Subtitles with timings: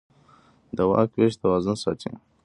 [0.75, 2.11] د واک وېش توازن ساتي